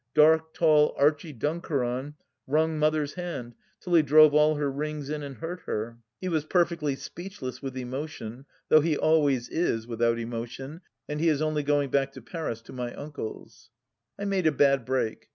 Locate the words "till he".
3.79-4.01